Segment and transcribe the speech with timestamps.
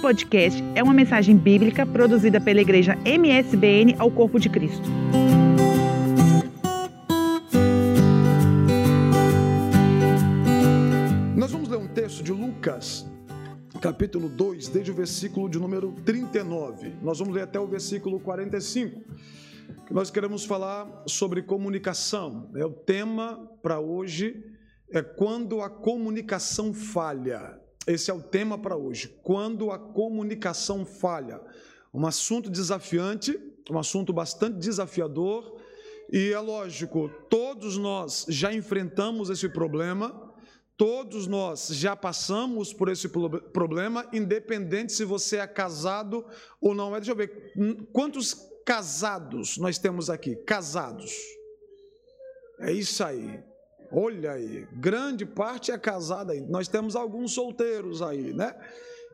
[0.00, 4.88] podcast é uma mensagem bíblica produzida pela igreja MSBN ao Corpo de Cristo.
[11.36, 13.06] Nós vamos ler um texto de Lucas,
[13.82, 16.94] capítulo 2, desde o versículo de número 39.
[17.02, 19.02] Nós vamos ler até o versículo 45.
[19.86, 22.50] Que nós queremos falar sobre comunicação.
[22.56, 24.42] É o tema para hoje
[24.90, 27.59] é quando a comunicação falha.
[27.90, 29.08] Esse é o tema para hoje.
[29.22, 31.40] Quando a comunicação falha.
[31.92, 33.36] Um assunto desafiante,
[33.68, 35.60] um assunto bastante desafiador,
[36.12, 40.32] e é lógico, todos nós já enfrentamos esse problema,
[40.76, 46.24] todos nós já passamos por esse problema, independente se você é casado
[46.60, 46.92] ou não.
[46.92, 47.52] Deixa eu ver,
[47.92, 50.36] quantos casados nós temos aqui?
[50.36, 51.12] Casados.
[52.60, 53.49] É isso aí.
[53.92, 56.40] Olha aí, grande parte é casada aí.
[56.40, 58.54] Nós temos alguns solteiros aí, né?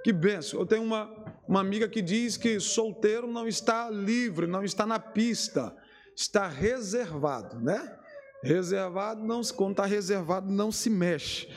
[0.04, 0.60] Que benção.
[0.60, 1.10] Eu tenho uma,
[1.48, 5.74] uma amiga que diz que solteiro não está livre, não está na pista,
[6.14, 7.98] está reservado, né?
[8.42, 11.48] Reservado, não, quando está reservado, não se mexe.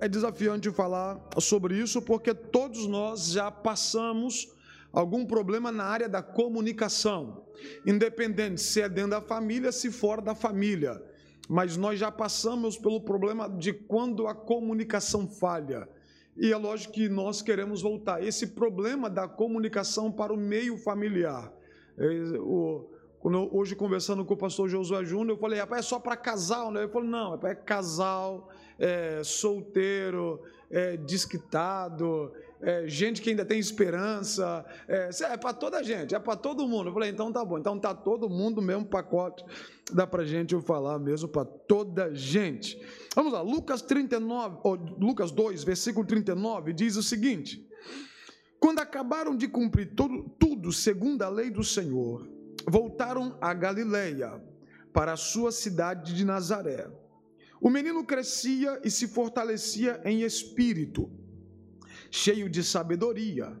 [0.00, 4.46] É desafiante falar sobre isso porque todos nós já passamos
[4.92, 7.44] algum problema na área da comunicação,
[7.84, 11.02] independente se é dentro da família, se fora da família
[11.48, 15.88] mas nós já passamos pelo problema de quando a comunicação falha.
[16.36, 21.52] E é lógico que nós queremos voltar esse problema da comunicação para o meio familiar.
[21.96, 22.38] É,
[23.50, 26.82] hoje conversando com o pastor Josué Júnior, eu falei, é só para casal, né?
[26.82, 30.40] Ele falou, não, é casal, é, solteiro,
[30.70, 36.36] é, desquitado, é, gente que ainda tem esperança, é, é para toda gente, é para
[36.36, 36.88] todo mundo.
[36.88, 39.44] Eu falei, então tá bom, então tá todo mundo mesmo pacote,
[39.92, 42.80] dá para gente eu falar mesmo para toda gente.
[43.14, 47.66] Vamos lá, Lucas 39, ou Lucas 2, versículo 39, diz o seguinte:
[48.58, 52.28] Quando acabaram de cumprir tudo, tudo segundo a lei do Senhor,
[52.66, 54.42] voltaram a Galileia,
[54.92, 56.90] para a sua cidade de Nazaré.
[57.60, 61.10] O menino crescia e se fortalecia em espírito,
[62.10, 63.56] cheio de sabedoria,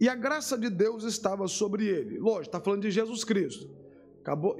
[0.00, 2.18] e a graça de Deus estava sobre ele.
[2.18, 3.70] Lógico, está falando de Jesus Cristo.
[4.20, 4.56] Acabou,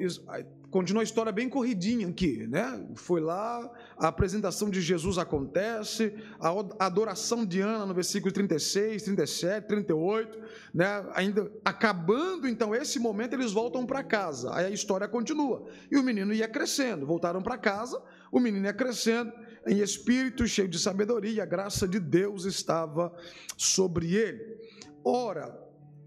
[0.70, 2.86] continua a história bem corridinha aqui, né?
[2.94, 9.66] Foi lá, a apresentação de Jesus acontece, a adoração de Ana no versículo 36, 37,
[9.66, 10.38] 38,
[10.74, 10.86] né?
[11.14, 14.54] Ainda acabando então esse momento, eles voltam para casa.
[14.54, 15.64] Aí a história continua.
[15.90, 19.32] E o menino ia crescendo, voltaram para casa, o menino ia crescendo
[19.66, 23.14] em espírito, cheio de sabedoria, a graça de Deus estava
[23.56, 24.58] sobre ele.
[25.04, 25.64] Ora,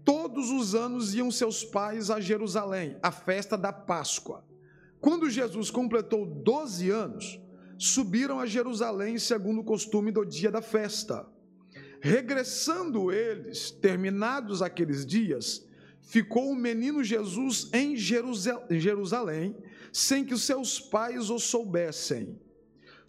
[0.08, 4.42] Todos os anos iam seus pais a Jerusalém, à festa da Páscoa.
[5.02, 7.38] Quando Jesus completou 12 anos,
[7.76, 11.28] subiram a Jerusalém segundo o costume do dia da festa.
[12.00, 15.68] Regressando eles, terminados aqueles dias,
[16.00, 19.54] ficou o menino Jesus em Jerusalém,
[19.92, 22.40] sem que os seus pais o soubessem.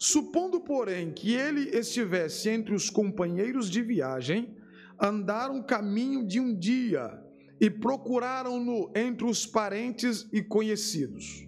[0.02, 4.56] Supondo, porém, que ele estivesse entre os companheiros de viagem,
[4.98, 7.22] andaram caminho de um dia
[7.60, 11.46] e procuraram-no entre os parentes e conhecidos.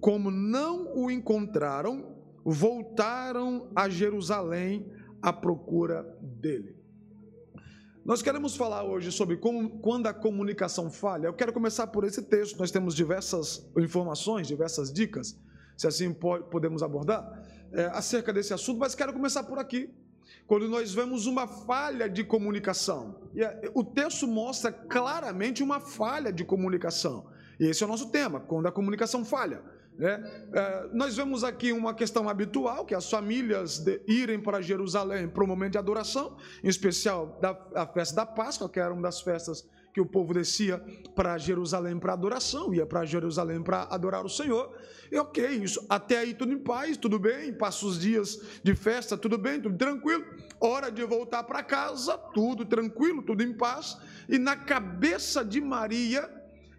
[0.00, 4.90] Como não o encontraram, voltaram a Jerusalém
[5.22, 6.74] à procura dele.
[8.04, 11.28] Nós queremos falar hoje sobre como, quando a comunicação falha.
[11.28, 12.58] Eu quero começar por esse texto.
[12.58, 15.40] Nós temos diversas informações, diversas dicas,
[15.76, 17.41] se assim podemos abordar,
[17.72, 19.90] é, acerca desse assunto, mas quero começar por aqui
[20.46, 23.16] quando nós vemos uma falha de comunicação.
[23.34, 27.26] E é, o texto mostra claramente uma falha de comunicação.
[27.58, 29.62] E esse é o nosso tema, quando a comunicação falha.
[29.96, 30.48] Né?
[30.52, 35.44] É, nós vemos aqui uma questão habitual, que as famílias de, irem para Jerusalém para
[35.44, 39.20] o momento de adoração, em especial da, a festa da Páscoa, que era uma das
[39.20, 40.78] festas que o povo descia
[41.14, 44.74] para Jerusalém para adoração, ia para Jerusalém para adorar o Senhor.
[45.10, 49.16] E ok, isso até aí tudo em paz, tudo bem, passa os dias de festa,
[49.16, 50.24] tudo bem, tudo tranquilo.
[50.58, 53.98] Hora de voltar para casa, tudo tranquilo, tudo em paz.
[54.28, 56.30] E na cabeça de Maria,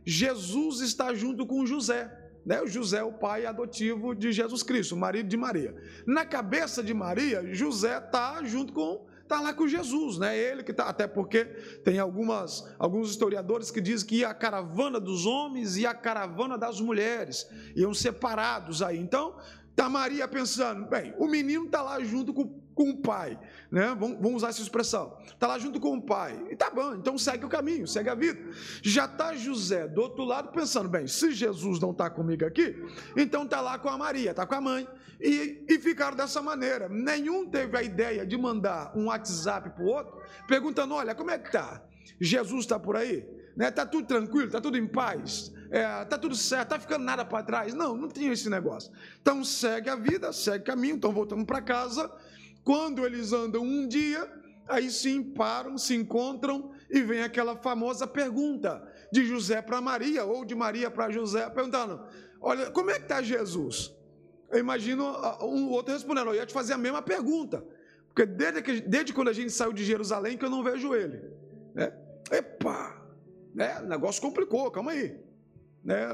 [0.03, 2.11] Jesus está junto com José.
[2.45, 2.61] Né?
[2.61, 5.75] O José é o pai adotivo de Jesus Cristo, o marido de Maria.
[6.05, 10.37] Na cabeça de Maria, José está junto com está lá com Jesus, né?
[10.37, 11.45] Ele que está, até porque
[11.83, 16.79] tem algumas, alguns historiadores que dizem que a caravana dos homens e a caravana das
[16.79, 18.99] mulheres iam separados aí.
[18.99, 19.35] Então,
[19.75, 23.39] Tá Maria pensando, bem, o menino tá lá junto com, com o pai,
[23.71, 23.95] né?
[23.97, 25.17] Vamos, usar essa expressão.
[25.39, 26.39] Tá lá junto com o pai.
[26.49, 28.39] E tá bom, então segue o caminho, segue a vida.
[28.81, 32.75] Já tá José do outro lado pensando, bem, se Jesus não tá comigo aqui,
[33.15, 34.87] então tá lá com a Maria, tá com a mãe.
[35.21, 36.89] E, e ficaram dessa maneira.
[36.89, 41.51] Nenhum teve a ideia de mandar um WhatsApp pro outro, perguntando, olha, como é que
[41.51, 41.81] tá?
[42.19, 43.25] Jesus está por aí?
[43.55, 43.71] Né?
[43.71, 47.43] Tá tudo tranquilo, tá tudo em paz é, tá tudo certo, tá ficando nada para
[47.43, 47.73] trás.
[47.73, 48.91] Não, não tinha esse negócio.
[49.19, 52.11] Então segue a vida, segue o caminho, estão voltando para casa.
[52.63, 54.27] Quando eles andam um dia,
[54.67, 60.45] aí sim param, se encontram e vem aquela famosa pergunta de José para Maria, ou
[60.45, 62.01] de Maria para José, perguntando:
[62.39, 63.93] Olha, como é que está Jesus?
[64.49, 65.03] Eu imagino
[65.41, 67.65] um outro respondendo: Eu ia te fazer a mesma pergunta,
[68.07, 71.21] porque desde, que, desde quando a gente saiu de Jerusalém que eu não vejo ele.
[71.73, 71.91] Né?
[72.31, 73.01] Epa!
[73.53, 73.79] Né?
[73.81, 75.19] O negócio complicou, calma aí.
[75.83, 76.07] Né?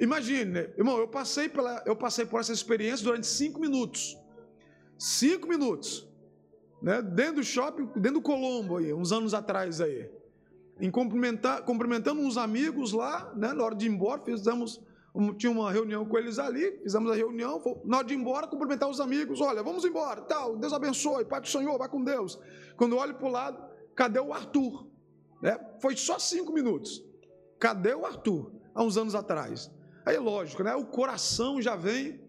[0.00, 0.70] Imagine, né?
[0.78, 4.16] irmão, eu passei, pela, eu passei por essa experiência durante cinco minutos.
[5.00, 6.06] Cinco minutos.
[6.82, 7.00] Né?
[7.00, 10.10] Dentro do shopping, dentro do Colombo, aí, uns anos atrás aí.
[10.78, 13.52] Em cumprimentar, cumprimentando uns amigos lá, né?
[13.52, 14.80] na hora de ir embora, fizemos,
[15.36, 18.88] tinha uma reunião com eles ali, fizemos a reunião, na hora de ir embora, cumprimentar
[18.88, 22.38] os amigos, olha, vamos embora, tal, Deus abençoe, Pai do Senhor, vai com Deus.
[22.76, 23.62] Quando olho para o lado,
[23.94, 24.86] cadê o Arthur?
[25.42, 25.58] Né?
[25.80, 27.02] Foi só cinco minutos.
[27.58, 28.60] Cadê o Arthur?
[28.74, 29.70] há uns anos atrás.
[30.04, 30.74] Aí lógico, né?
[30.74, 32.20] O coração já vem,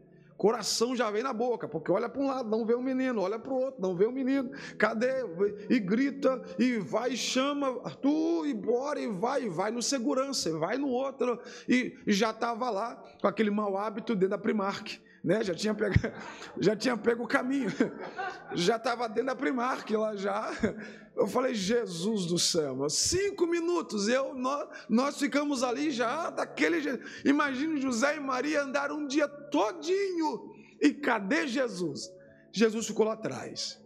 [0.41, 3.37] coração já vem na boca, porque olha para um lado, não vê o menino, olha
[3.37, 5.23] para o outro, não vê o menino, cadê?
[5.69, 10.49] E grita, e vai, e chama, Arthur, e bora, e vai, e vai no segurança,
[10.49, 11.39] e vai no outro,
[11.69, 15.43] e, e já estava lá com aquele mau hábito dentro da Primark né?
[15.43, 15.95] Já tinha pego,
[16.59, 17.69] já tinha pego o caminho,
[18.53, 20.51] já estava dentro da Primark lá já.
[21.15, 27.05] Eu falei, Jesus do céu, cinco minutos, eu, nós, nós ficamos ali já daquele jeito.
[27.25, 30.51] Imagina José e Maria andaram um dia todinho.
[30.81, 32.11] E cadê Jesus?
[32.51, 33.79] Jesus ficou lá atrás.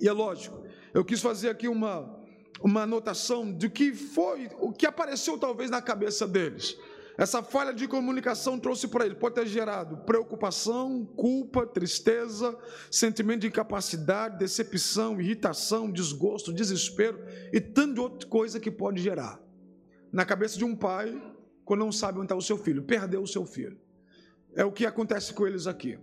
[0.00, 0.64] E é lógico,
[0.94, 2.20] eu quis fazer aqui uma,
[2.60, 6.76] uma anotação do que foi, o que apareceu talvez na cabeça deles.
[7.18, 12.56] Essa falha de comunicação trouxe para ele, pode ter gerado preocupação, culpa, tristeza,
[12.90, 17.18] sentimento de incapacidade, decepção, irritação, desgosto, desespero
[17.52, 19.40] e tanta outra coisa que pode gerar.
[20.10, 21.20] Na cabeça de um pai,
[21.64, 23.78] quando não sabe onde está o seu filho, perdeu o seu filho.
[24.54, 25.98] É o que acontece com eles aqui.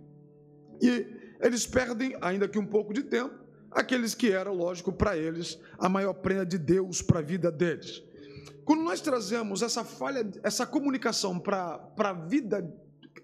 [0.80, 1.06] E
[1.40, 3.34] eles perdem, ainda que um pouco de tempo,
[3.70, 8.02] aqueles que eram, lógico, para eles, a maior prenda de Deus para a vida deles.
[8.64, 12.72] Quando nós trazemos essa falha, essa comunicação para a vida,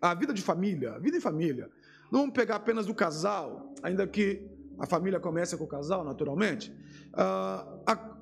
[0.00, 1.70] a vida de família, a vida em família,
[2.10, 4.48] não vamos pegar apenas do casal, ainda que
[4.78, 6.70] a família comece com o casal, naturalmente.
[7.12, 8.16] Uh, a,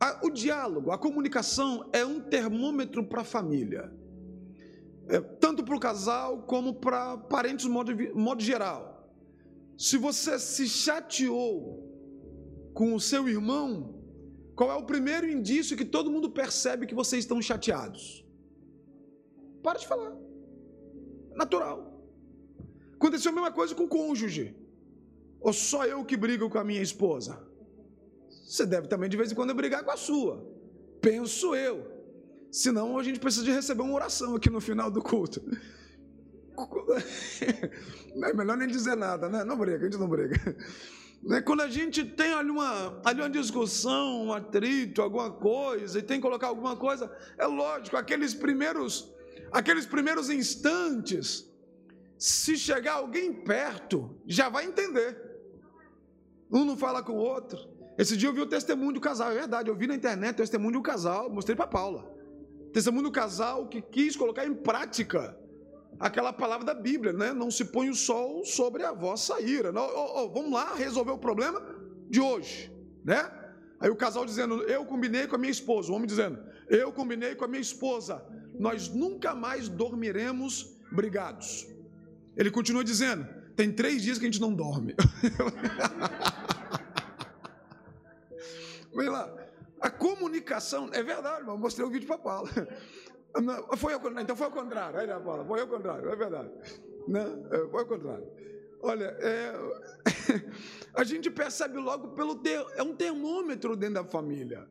[0.00, 3.92] a, o diálogo, a comunicação é um termômetro para a família,
[5.08, 9.10] é, tanto para o casal como para parentes modo, modo geral.
[9.76, 11.88] Se você se chateou
[12.74, 13.97] com o seu irmão,
[14.58, 18.26] qual é o primeiro indício que todo mundo percebe que vocês estão chateados?
[19.62, 20.16] Para de falar.
[21.36, 21.78] Natural.
[22.94, 24.56] Aconteceu a mesma coisa com o cônjuge.
[25.40, 27.40] Ou só eu que brigo com a minha esposa?
[28.28, 30.44] Você deve também de vez em quando brigar com a sua.
[31.00, 31.76] Penso eu.
[32.50, 35.40] Senão a gente precisa de receber uma oração aqui no final do culto.
[38.20, 39.44] É melhor nem dizer nada, né?
[39.44, 40.34] Não briga, a gente não briga.
[41.22, 41.40] Né?
[41.40, 46.18] Quando a gente tem ali uma, ali uma discussão, um atrito, alguma coisa, e tem
[46.18, 49.12] que colocar alguma coisa, é lógico, aqueles primeiros,
[49.52, 51.50] aqueles primeiros instantes,
[52.16, 55.26] se chegar alguém perto, já vai entender.
[56.50, 57.58] Um não fala com o outro.
[57.96, 60.36] Esse dia eu vi o testemunho do casal, é verdade, eu vi na internet o
[60.38, 62.16] testemunho um casal, mostrei para Paula.
[62.72, 65.36] Testemunho do casal que quis colocar em prática
[65.98, 67.32] aquela palavra da Bíblia, né?
[67.32, 69.72] Não se põe o sol sobre a vossa ira.
[69.74, 71.60] Oh, oh, vamos lá resolver o problema
[72.08, 72.72] de hoje,
[73.04, 73.30] né?
[73.80, 76.38] Aí o casal dizendo, eu combinei com a minha esposa, o homem dizendo,
[76.68, 78.24] eu combinei com a minha esposa,
[78.58, 81.66] nós nunca mais dormiremos brigados.
[82.36, 84.94] Ele continua dizendo, tem três dias que a gente não dorme.
[88.94, 89.32] Vem lá,
[89.80, 92.48] a comunicação, é verdade, eu mostrei o vídeo para Paulo.
[93.76, 94.98] Foi ao, então foi ao contrário.
[94.98, 96.50] Aí, né, Paula, foi ao contrário, é verdade.
[97.06, 98.26] Não, é, foi ao contrário.
[98.80, 99.52] Olha, é,
[100.94, 104.66] a gente percebe logo pelo ter, é um termômetro dentro da família.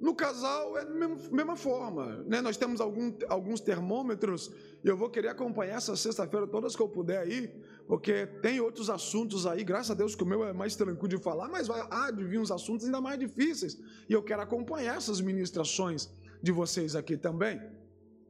[0.00, 2.22] No casal é mesma, mesma forma.
[2.26, 2.40] Né?
[2.40, 4.52] Nós temos algum, alguns termômetros
[4.84, 7.50] e eu vou querer acompanhar essa sexta-feira todas que eu puder aí,
[7.86, 11.18] porque tem outros assuntos aí, graças a Deus que o meu é mais tranquilo de
[11.18, 13.80] falar, mas vai, há de vir uns assuntos ainda mais difíceis.
[14.08, 16.10] E eu quero acompanhar essas ministrações
[16.42, 17.60] de vocês aqui também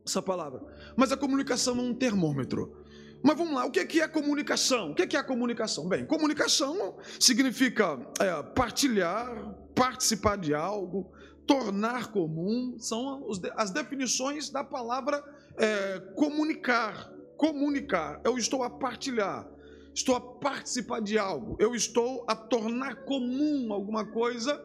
[0.06, 0.62] essa palavra.
[0.96, 2.84] Mas a comunicação é um termômetro.
[3.22, 4.92] Mas vamos lá, o que é comunicação?
[4.92, 5.88] O que é a comunicação?
[5.88, 11.10] Bem, comunicação significa é, partilhar, participar de algo,
[11.46, 15.22] tornar comum, são as definições da palavra
[15.56, 17.12] é, comunicar.
[17.36, 19.46] Comunicar, eu estou a partilhar,
[19.94, 24.58] estou a participar de algo, eu estou a tornar comum alguma coisa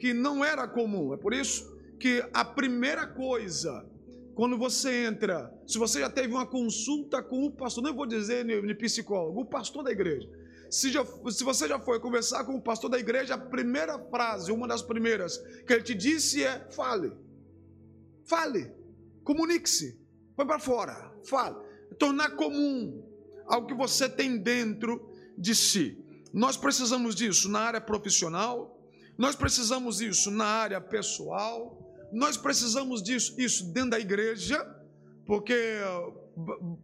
[0.00, 1.14] que não era comum.
[1.14, 3.86] É por isso que a primeira coisa,
[4.38, 8.44] quando você entra, se você já teve uma consulta com o pastor, não vou dizer
[8.46, 10.30] de psicólogo, o pastor da igreja.
[10.70, 14.52] Se, já, se você já foi conversar com o pastor da igreja, a primeira frase,
[14.52, 17.10] uma das primeiras que ele te disse é: fale.
[18.26, 18.72] Fale.
[19.24, 20.00] Comunique-se.
[20.36, 21.12] Põe para fora.
[21.24, 21.56] Fale.
[21.98, 23.04] Tornar comum
[23.44, 25.98] algo que você tem dentro de si.
[26.32, 28.80] Nós precisamos disso na área profissional,
[29.18, 34.64] nós precisamos disso na área pessoal, nós precisamos disso isso dentro da igreja,
[35.26, 35.78] porque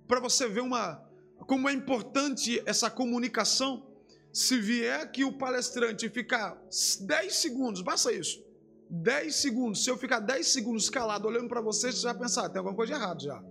[0.06, 1.02] para você ver uma
[1.46, 3.86] como é importante essa comunicação,
[4.32, 6.58] se vier que o palestrante ficar
[7.02, 8.42] 10 segundos, basta isso.
[8.90, 12.58] 10 segundos, se eu ficar 10 segundos calado olhando para você, você já pensar, tem
[12.58, 13.42] alguma coisa errada já.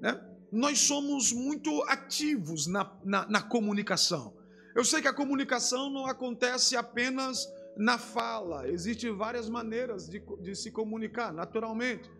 [0.00, 0.20] Né?
[0.50, 4.34] Nós somos muito ativos na, na, na comunicação.
[4.74, 10.54] Eu sei que a comunicação não acontece apenas na fala, existem várias maneiras de, de
[10.54, 12.10] se comunicar, naturalmente,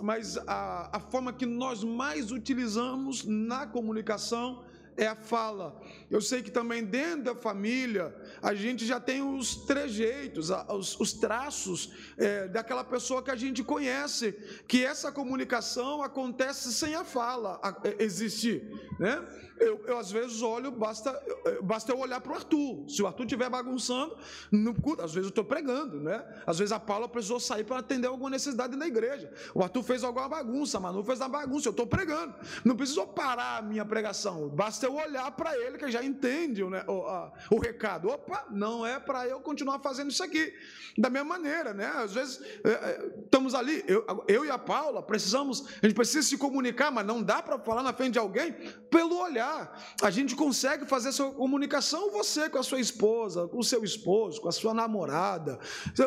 [0.00, 4.64] mas a, a forma que nós mais utilizamos na comunicação
[4.96, 5.80] é a fala.
[6.10, 11.12] Eu sei que também dentro da família a gente já tem os trejeitos, os, os
[11.12, 14.32] traços é, daquela pessoa que a gente conhece,
[14.68, 18.62] que essa comunicação acontece sem a fala é, existir,
[18.98, 19.22] né?
[19.62, 21.20] Eu, eu, às vezes olho, basta,
[21.62, 22.84] basta eu olhar para o Arthur.
[22.88, 24.16] Se o Arthur estiver bagunçando,
[24.98, 26.24] às vezes eu estou pregando, né?
[26.46, 29.32] Às vezes a Paula precisou sair para atender alguma necessidade na igreja.
[29.54, 32.34] O Arthur fez alguma bagunça, a Manu fez uma bagunça, eu estou pregando.
[32.64, 36.84] Não preciso parar a minha pregação, basta eu olhar para ele que já entende né,
[36.88, 38.08] o, a, o recado.
[38.08, 40.52] Opa, não é para eu continuar fazendo isso aqui.
[40.98, 41.86] Da mesma maneira, né?
[41.86, 46.26] Às vezes é, é, estamos ali, eu, eu e a Paula precisamos, a gente precisa
[46.26, 48.52] se comunicar, mas não dá para falar na frente de alguém
[48.90, 49.51] pelo olhar.
[50.02, 54.40] A gente consegue fazer essa comunicação, você com a sua esposa, com o seu esposo,
[54.40, 55.58] com a sua namorada,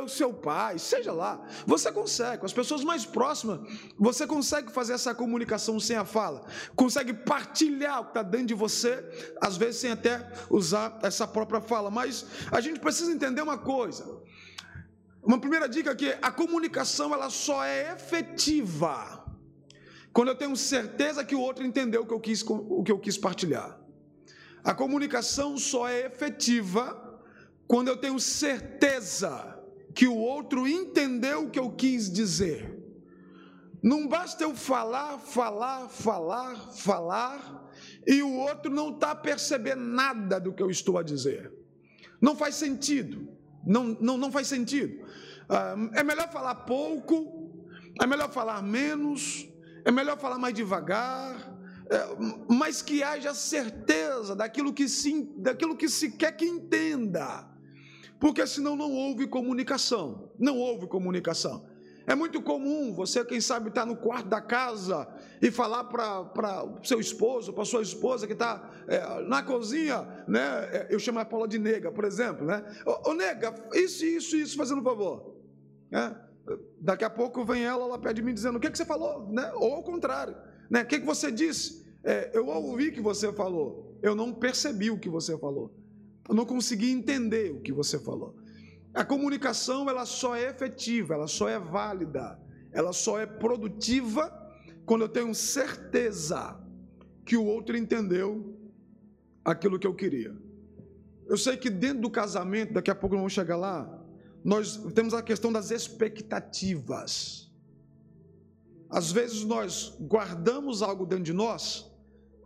[0.03, 1.45] o seu pai, seja lá.
[1.65, 3.59] Você consegue, com as pessoas mais próximas,
[3.97, 6.45] você consegue fazer essa comunicação sem a fala.
[6.75, 9.03] Consegue partilhar o que está dentro de você,
[9.41, 11.89] às vezes sem até usar essa própria fala.
[11.89, 14.05] Mas a gente precisa entender uma coisa.
[15.23, 19.24] Uma primeira dica é que a comunicação ela só é efetiva
[20.15, 22.97] quando eu tenho certeza que o outro entendeu o que eu quis, o que eu
[22.97, 23.77] quis partilhar.
[24.63, 27.19] A comunicação só é efetiva
[27.67, 29.61] quando eu tenho certeza
[29.93, 32.81] que o outro entendeu o que eu quis dizer.
[33.83, 37.69] Não basta eu falar, falar, falar, falar,
[38.07, 41.51] e o outro não está percebendo nada do que eu estou a dizer.
[42.21, 43.27] Não faz sentido.
[43.67, 45.05] Não, não, não faz sentido.
[45.49, 47.67] Ah, é melhor falar pouco,
[48.01, 49.53] é melhor falar menos,
[49.85, 51.55] é melhor falar mais devagar,
[51.89, 51.99] é,
[52.49, 57.47] mas que haja certeza daquilo que, se, daquilo que se quer que entenda.
[58.19, 60.31] Porque senão não houve comunicação.
[60.39, 61.67] Não houve comunicação.
[62.07, 65.07] É muito comum você, quem sabe, estar tá no quarto da casa
[65.41, 70.39] e falar para o seu esposo, para sua esposa que está é, na cozinha, né?
[70.71, 72.63] É, eu chamo a Paula de nega, por exemplo, né?
[72.85, 75.35] Ô, ô nega, isso, isso, isso, fazendo um favor.
[75.91, 76.24] É?
[76.79, 79.27] Daqui a pouco vem ela, ela pede me dizendo: o que, é que você falou?
[79.31, 79.51] Né?
[79.55, 80.35] Ou ao contrário,
[80.69, 80.83] né?
[80.83, 81.85] o que, é que você disse?
[82.03, 85.73] É, eu ouvi que você falou, eu não percebi o que você falou,
[86.29, 88.35] eu não consegui entender o que você falou.
[88.93, 92.39] A comunicação ela só é efetiva, ela só é válida,
[92.71, 94.31] ela só é produtiva
[94.85, 96.61] quando eu tenho certeza
[97.25, 98.55] que o outro entendeu
[99.43, 100.35] aquilo que eu queria.
[101.27, 103.94] Eu sei que dentro do casamento, daqui a pouco vamos chegar lá,
[104.45, 107.51] nós temos a questão das expectativas.
[108.87, 111.91] Às vezes nós guardamos algo dentro de nós,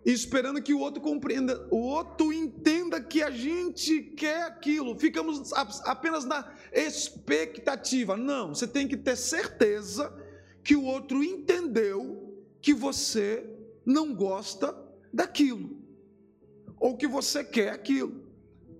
[0.05, 4.97] esperando que o outro compreenda, o outro entenda que a gente quer aquilo.
[4.97, 5.51] Ficamos
[5.83, 8.15] apenas na expectativa.
[8.15, 10.09] Não, você tem que ter certeza
[10.63, 13.45] que o outro entendeu que você
[13.85, 14.73] não gosta
[15.11, 15.77] daquilo,
[16.79, 18.23] ou que você quer aquilo.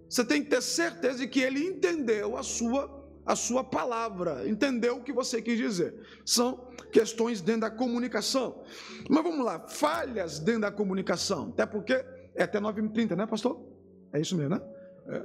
[0.10, 2.99] Você tem que ter certeza de que ele entendeu a sua
[3.30, 5.94] a sua palavra, entendeu o que você quis dizer.
[6.26, 8.64] São questões dentro da comunicação.
[9.08, 11.94] Mas vamos lá, falhas dentro da comunicação, até porque
[12.34, 13.64] é até 9h30, né, pastor?
[14.12, 14.62] É isso mesmo, né?
[15.10, 15.20] É.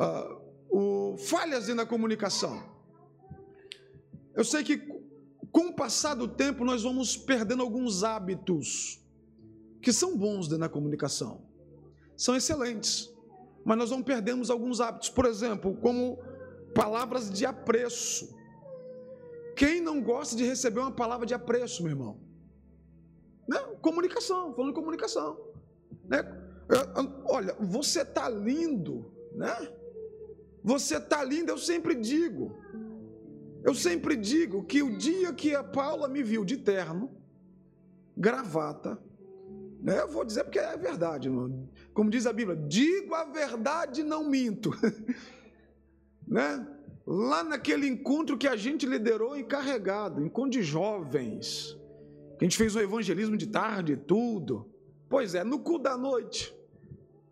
[0.00, 0.40] Uh,
[0.70, 2.62] o, falhas dentro da comunicação.
[4.32, 4.78] Eu sei que
[5.50, 9.04] com o passar do tempo nós vamos perdendo alguns hábitos
[9.82, 11.42] que são bons na comunicação,
[12.16, 13.12] são excelentes,
[13.64, 16.29] mas nós não perdemos alguns hábitos, por exemplo, como
[16.74, 18.36] palavras de apreço.
[19.56, 22.20] Quem não gosta de receber uma palavra de apreço, meu irmão?
[23.48, 23.58] Né?
[23.82, 25.38] Comunicação, falando de comunicação.
[26.04, 26.22] Né?
[27.24, 29.54] Olha, você tá lindo, né?
[30.62, 32.56] Você tá lindo, eu sempre digo.
[33.62, 37.10] Eu sempre digo que o dia que a Paula me viu de terno,
[38.16, 38.98] gravata,
[39.82, 41.68] né, eu vou dizer porque é verdade, irmão.
[41.92, 44.70] como diz a Bíblia, digo a verdade, não minto.
[46.30, 46.64] né?
[47.04, 51.76] Lá naquele encontro que a gente liderou encarregado, encontro de jovens,
[52.38, 54.70] que a gente fez um evangelismo de tarde e tudo.
[55.08, 56.54] Pois é, no cu da noite,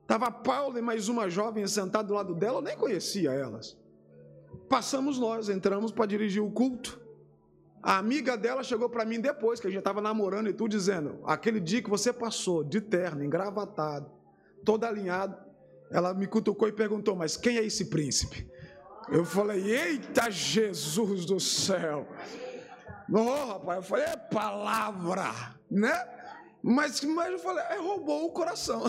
[0.03, 3.79] estava Paula e mais uma jovem sentada do lado dela, eu nem conhecia elas.
[4.69, 7.01] Passamos nós, entramos para dirigir o culto.
[7.81, 11.21] A amiga dela chegou para mim depois, que a gente estava namorando e tudo, dizendo:
[11.25, 14.11] aquele dia que você passou de terno, engravatado,
[14.65, 15.37] todo alinhado,
[15.89, 18.58] ela me cutucou e perguntou: mas quem é esse príncipe?
[19.11, 22.07] Eu falei: eita Jesus do céu!
[23.09, 25.33] Não, rapaz, eu falei: é palavra,
[25.71, 26.15] né?
[26.63, 28.83] Mas, mas eu falei: é, roubou o coração.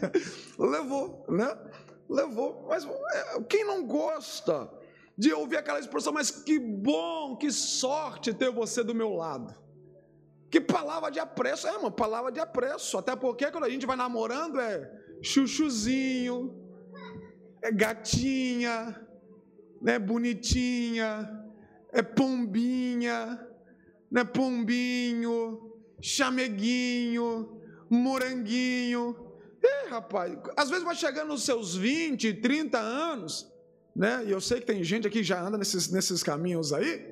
[0.58, 1.56] Levou, né?
[2.08, 2.66] Levou.
[2.68, 4.70] Mas é, quem não gosta?
[5.16, 9.54] de ouvir aquela expressão, mas que bom, que sorte ter você do meu lado.
[10.50, 12.98] Que palavra de apreço, é uma palavra de apreço.
[12.98, 14.90] Até porque quando a gente vai namorando é
[15.22, 16.54] chuchuzinho,
[17.62, 19.00] é gatinha,
[19.84, 21.30] né, bonitinha,
[21.92, 23.46] é pombinha,
[24.10, 27.60] né, pombinho, chameguinho,
[27.90, 29.14] moranguinho.
[29.62, 33.46] É, rapaz, às vezes vai chegando nos seus 20, 30 anos,
[33.94, 34.24] né?
[34.26, 37.06] E eu sei que tem gente aqui que já anda nesses, nesses caminhos aí,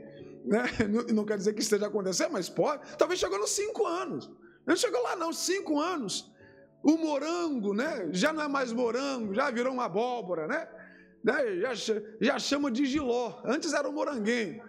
[0.45, 0.65] né?
[1.13, 2.97] Não, quer dizer que esteja acontecendo, mas pode.
[2.97, 4.31] Talvez chegou nos cinco anos.
[4.67, 6.31] Não chegou lá, não, cinco anos.
[6.85, 8.09] O morango, né?
[8.13, 10.69] Já não é mais morango, já virou uma abóbora, né?
[11.23, 11.61] Né?
[11.61, 13.41] Já, já de giló.
[13.45, 14.63] Antes era o moranguinho.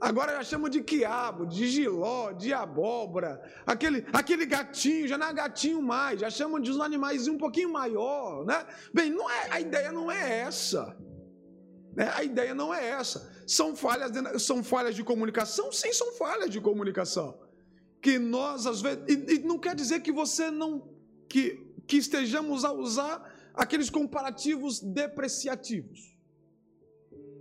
[0.00, 3.42] Agora já chama de quiabo, de giló, de abóbora.
[3.66, 7.72] Aquele, aquele gatinho, já não é gatinho mais, já chamam de um animais um pouquinho
[7.72, 8.64] maior, né?
[8.94, 10.96] Bem, não é, a ideia não é essa.
[11.96, 12.08] Né?
[12.14, 13.28] A ideia não é essa.
[13.44, 15.72] São falhas, de, são falhas de comunicação?
[15.72, 17.36] Sim, são falhas de comunicação.
[18.00, 19.02] Que nós, às vezes.
[19.08, 20.88] E, e não quer dizer que você não.
[21.28, 26.16] Que, que estejamos a usar aqueles comparativos depreciativos.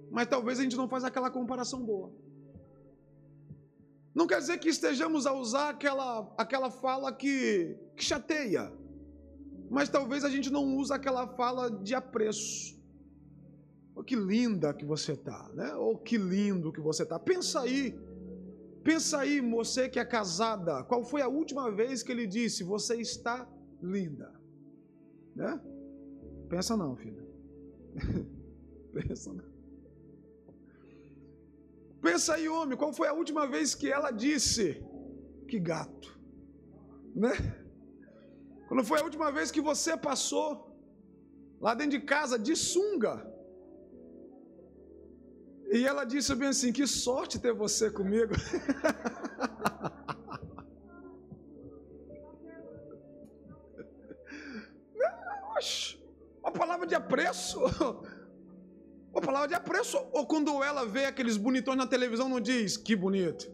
[0.09, 2.11] Mas talvez a gente não faça aquela comparação boa.
[4.15, 8.73] Não quer dizer que estejamos a usar aquela, aquela fala que, que chateia.
[9.69, 12.75] Mas talvez a gente não use aquela fala de apreço.
[13.95, 15.75] Oh, que linda que você está, né?
[15.75, 17.19] Oh, que lindo que você está.
[17.19, 17.95] Pensa aí,
[18.83, 22.95] pensa aí, você que é casada, qual foi a última vez que ele disse, você
[22.95, 23.47] está
[23.81, 24.33] linda?
[25.35, 25.59] Né?
[26.49, 27.23] Pensa não, filha.
[28.93, 29.45] Pensa não.
[32.01, 34.81] Pensa aí, homem, qual foi a última vez que ela disse,
[35.47, 36.17] que gato?
[37.15, 37.31] Né?
[38.67, 40.49] Quando foi a última vez que você passou
[41.59, 43.15] lá dentro de casa de sunga?
[45.69, 48.33] E ela disse bem assim: Que sorte ter você comigo.
[54.95, 55.61] Uma
[56.57, 57.59] palavra de apreço.
[59.11, 59.97] Uma palavra de apreço.
[60.11, 63.45] Ou quando ela vê aqueles bonitões na televisão, não diz que bonito.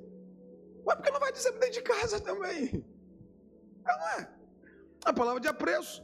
[0.86, 2.86] Ué, porque não vai dizer dentro de casa também.
[3.86, 4.30] É, não é?
[5.06, 6.04] A palavra de apreço.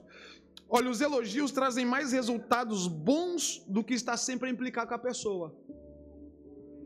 [0.69, 4.99] Olha, os elogios trazem mais resultados bons do que está sempre a implicar com a
[4.99, 5.55] pessoa.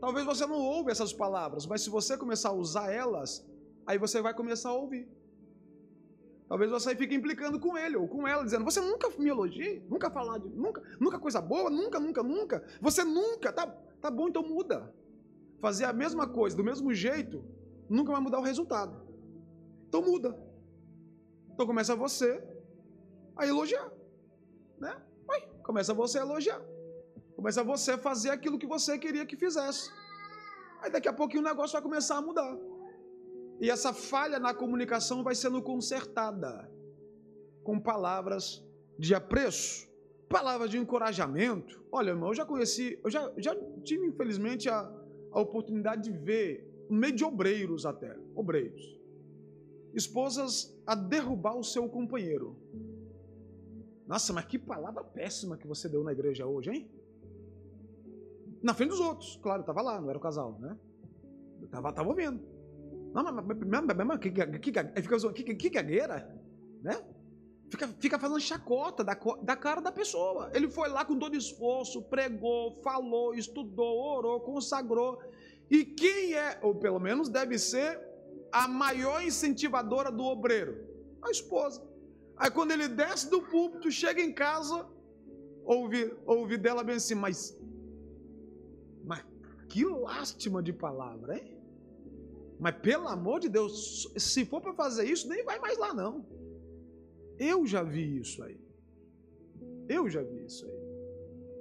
[0.00, 3.46] Talvez você não ouve essas palavras, mas se você começar a usar elas,
[3.86, 5.08] aí você vai começar a ouvir.
[6.54, 10.08] Talvez você fique implicando com ele ou com ela, dizendo: Você nunca me elogia, nunca
[10.08, 10.48] falar de.
[10.48, 12.64] Nunca, nunca coisa boa, nunca, nunca, nunca.
[12.80, 13.52] Você nunca.
[13.52, 13.66] Tá,
[14.00, 14.94] tá bom, então muda.
[15.60, 17.44] Fazer a mesma coisa, do mesmo jeito,
[17.90, 19.04] nunca vai mudar o resultado.
[19.88, 20.38] Então muda.
[21.52, 22.40] Então começa você
[23.36, 23.90] a elogiar.
[24.78, 24.94] Né?
[25.64, 26.62] começa você a elogiar.
[27.34, 29.90] Começa você a fazer aquilo que você queria que fizesse.
[30.80, 32.56] Aí daqui a pouquinho o negócio vai começar a mudar.
[33.60, 36.70] E essa falha na comunicação vai sendo consertada
[37.62, 38.64] com palavras
[38.98, 39.88] de apreço,
[40.28, 41.82] palavras de encorajamento.
[41.90, 44.80] Olha, irmão, eu já conheci, eu já, já tive, infelizmente, a,
[45.32, 49.00] a oportunidade de ver, no meio de obreiros até, obreiros,
[49.94, 52.56] esposas a derrubar o seu companheiro.
[54.06, 56.90] Nossa, mas que palavra péssima que você deu na igreja hoje, hein?
[58.62, 60.78] Na frente dos outros, claro, estava lá, não era o casal, né?
[61.62, 62.53] Estava tava, tava ouvindo.
[63.14, 66.44] Não, mas, mas, mas, que, que, que, que, que gagueira?
[66.82, 67.02] né?
[67.70, 70.50] Fica, fica fazendo chacota da, da cara da pessoa.
[70.52, 75.18] Ele foi lá com todo esforço, pregou, falou, estudou, orou, consagrou.
[75.70, 77.98] E quem é, ou pelo menos deve ser,
[78.52, 80.86] a maior incentivadora do obreiro?
[81.22, 81.82] A esposa.
[82.36, 84.86] Aí quando ele desce do púlpito, chega em casa,
[85.64, 87.56] ouve, ouve dela bem assim, mas,
[89.04, 89.24] mas
[89.68, 91.53] que lástima de palavra, hein?
[92.58, 96.26] Mas pelo amor de Deus, se for para fazer isso, nem vai mais lá não.
[97.38, 98.60] Eu já vi isso aí.
[99.88, 100.84] Eu já vi isso aí.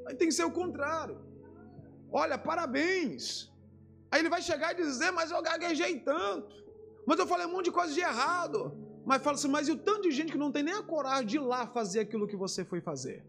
[0.06, 1.18] Mas tem que ser o contrário.
[2.12, 3.52] Olha, parabéns.
[4.12, 6.64] Aí ele vai chegar e dizer, mas eu gaguejei tanto.
[7.06, 8.78] Mas eu falei um monte de coisa de errado.
[9.06, 11.26] Mas fala assim, mas e o tanto de gente que não tem nem a coragem
[11.26, 13.26] de ir lá fazer aquilo que você foi fazer?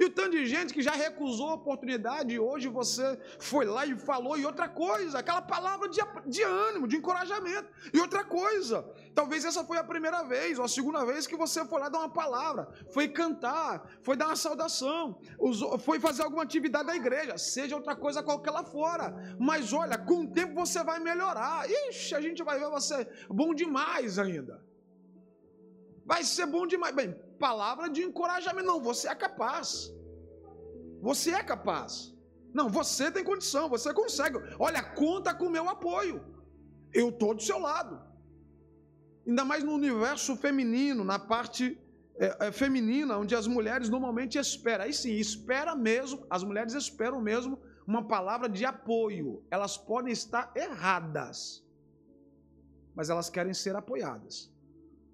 [0.00, 3.06] E o tanto de gente que já recusou a oportunidade e hoje você
[3.38, 4.38] foi lá e falou.
[4.38, 7.68] E outra coisa, aquela palavra de, de ânimo, de encorajamento.
[7.92, 8.82] E outra coisa,
[9.14, 11.98] talvez essa foi a primeira vez ou a segunda vez que você foi lá dar
[11.98, 17.36] uma palavra, foi cantar, foi dar uma saudação, usou, foi fazer alguma atividade da igreja,
[17.36, 19.36] seja outra coisa qualquer lá fora.
[19.38, 21.68] Mas olha, com o tempo você vai melhorar.
[21.68, 24.64] Ixi, a gente vai ver você bom demais ainda.
[26.06, 26.94] Vai ser bom demais.
[26.94, 27.14] Bem,
[27.46, 28.68] palavra de encorajamento.
[28.72, 29.68] Não, você é capaz.
[31.08, 32.14] Você é capaz.
[32.58, 34.38] Não, você tem condição, você consegue.
[34.58, 36.16] Olha, conta com o meu apoio.
[36.92, 37.94] Eu estou do seu lado.
[39.26, 41.78] Ainda mais no universo feminino, na parte
[42.16, 44.84] é, é, feminina, onde as mulheres normalmente esperam.
[44.84, 49.42] Aí sim, espera mesmo, as mulheres esperam mesmo uma palavra de apoio.
[49.50, 51.64] Elas podem estar erradas,
[52.94, 54.52] mas elas querem ser apoiadas.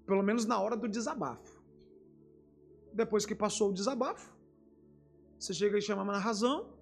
[0.05, 1.56] Pelo menos na hora do desabafo.
[2.97, 4.35] Depois que passou o desabafo,
[5.37, 6.73] você chega e chama na razão.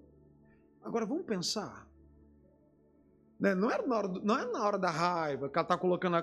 [0.82, 1.86] Agora vamos pensar.
[3.38, 3.54] Né?
[3.54, 6.16] Não, é na hora não é na hora da raiva que ela está colocando,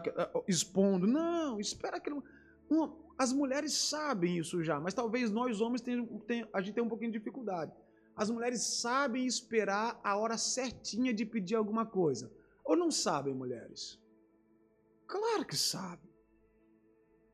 [0.47, 1.05] expondo.
[1.05, 2.23] Não, espera aquilo.
[3.19, 6.09] As mulheres sabem isso já, mas talvez nós homens tem,
[6.51, 7.71] a gente tenha um pouquinho de dificuldade.
[8.15, 12.33] As mulheres sabem esperar a hora certinha de pedir alguma coisa.
[12.65, 14.01] Ou não sabem, mulheres?
[15.05, 16.11] Claro que sabem.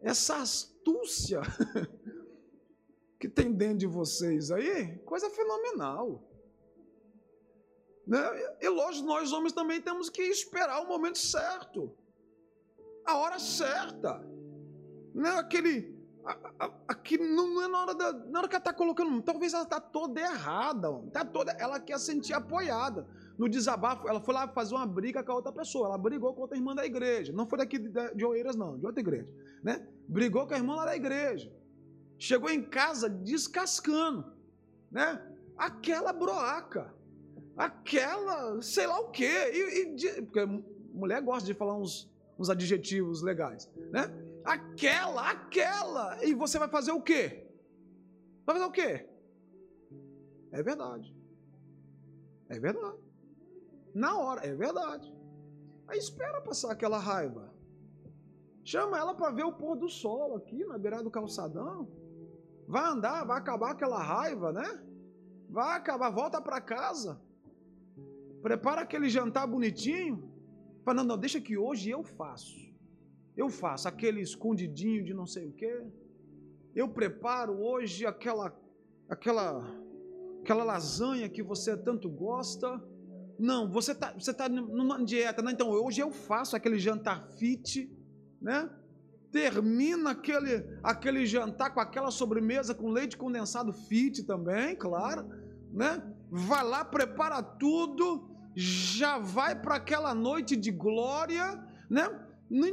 [0.02, 1.41] Essa astúcia
[3.19, 6.23] que tem dentro de vocês aí, coisa fenomenal.
[8.08, 8.17] Né?
[8.62, 11.95] E lógico, nós homens também temos que esperar o momento certo,
[13.05, 14.25] a hora certa.
[15.13, 15.99] Não é aquele.
[16.88, 19.21] Aqui não é na hora, da, na hora que ela está colocando.
[19.21, 20.88] Talvez ela está toda errada.
[21.12, 23.08] Tá toda, ela quer sentir apoiada.
[23.38, 25.88] No desabafo, ela foi lá fazer uma briga com a outra pessoa.
[25.88, 27.34] Ela brigou com outra irmã da igreja.
[27.34, 29.27] Não foi daqui de, de Oeiras, não, de outra igreja.
[29.63, 29.88] Né?
[30.08, 31.51] Brigou com a irmã lá da igreja.
[32.19, 34.34] Chegou em casa descascando,
[34.91, 35.25] né?
[35.58, 36.93] Aquela broaca,
[37.55, 39.32] aquela, sei lá o quê.
[39.53, 40.45] E, e, porque
[40.93, 44.13] mulher gosta de falar uns, uns adjetivos legais, né?
[44.43, 46.21] Aquela, aquela.
[46.23, 47.47] E você vai fazer o quê?
[48.45, 49.10] Vai fazer o quê?
[50.51, 51.15] É verdade.
[52.49, 52.99] É verdade.
[53.93, 55.13] Na hora, é verdade.
[55.88, 57.53] Aí espera passar aquela raiva.
[58.63, 61.88] Chama ela para ver o pôr do sol aqui na beirada do calçadão.
[62.69, 64.79] Vai andar, vai acabar aquela raiva, né?
[65.49, 67.19] Vai acabar, volta para casa.
[68.43, 70.32] Prepara aquele jantar bonitinho.
[70.86, 72.55] Fala, não, não, deixa que hoje eu faço.
[73.36, 75.84] Eu faço aquele escondidinho de não sei o quê.
[76.75, 78.55] Eu preparo hoje aquela
[79.10, 79.65] aquela
[80.43, 82.79] aquela lasanha que você tanto gosta.
[83.39, 85.53] Não, você está você tá numa dieta, né?
[85.53, 87.91] Então hoje eu faço aquele jantar fit,
[88.39, 88.69] né?
[89.32, 95.30] Termina aquele, aquele jantar com aquela sobremesa com leite condensado fit também, claro,
[95.72, 96.02] né?
[96.32, 102.08] Vai lá, prepara tudo, já vai para aquela noite de glória, né?
[102.50, 102.65] No,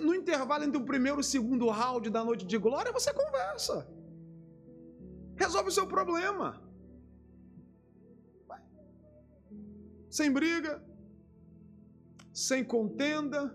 [0.00, 3.86] no, intervalo entre o primeiro e o segundo round da noite de glória, você conversa.
[5.36, 6.62] Resolve o seu problema.
[10.10, 10.82] Sem briga,
[12.32, 13.54] sem contenda,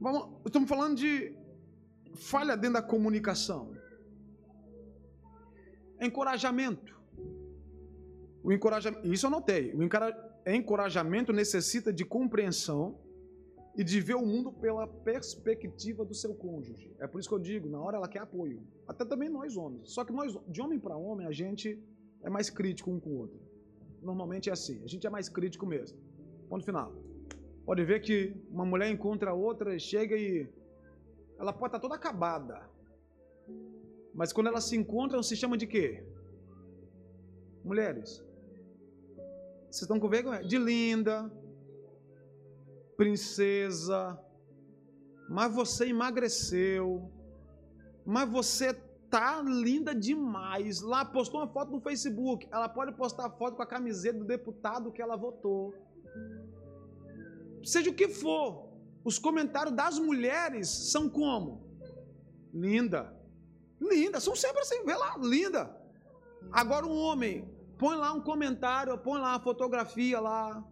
[0.00, 1.34] Vamos, estamos falando de
[2.14, 3.72] falha dentro da comunicação.
[6.00, 6.96] Encorajamento.
[8.42, 9.74] O encorajamento, isso eu notei.
[9.74, 9.82] O
[10.52, 12.98] encorajamento necessita de compreensão
[13.76, 16.94] e de ver o mundo pela perspectiva do seu cônjuge.
[16.98, 18.62] É por isso que eu digo, na hora ela quer apoio.
[18.86, 19.90] Até também nós homens.
[19.92, 21.80] Só que nós, de homem para homem, a gente
[22.22, 23.38] é mais crítico um com o outro.
[24.00, 24.82] Normalmente é assim.
[24.84, 25.98] A gente é mais crítico mesmo.
[26.48, 26.92] Ponto final.
[27.68, 30.48] Pode ver que uma mulher encontra outra, chega e
[31.38, 32.66] ela pode estar toda acabada.
[34.14, 36.02] Mas quando elas se encontram, se chama de quê?
[37.62, 38.24] Mulheres.
[39.64, 40.42] Vocês estão com vergonha?
[40.42, 41.30] De linda,
[42.96, 44.18] princesa,
[45.28, 47.12] mas você emagreceu,
[48.06, 48.72] mas você
[49.10, 50.80] tá linda demais.
[50.80, 52.48] Lá postou uma foto no Facebook.
[52.50, 55.74] Ela pode postar foto com a camiseta do deputado que ela votou.
[57.64, 58.68] Seja o que for,
[59.04, 61.66] os comentários das mulheres são como?
[62.52, 63.14] Linda.
[63.80, 65.74] Linda, são sempre assim, vê lá, linda.
[66.50, 70.64] Agora um homem, põe lá um comentário, põe lá a fotografia lá.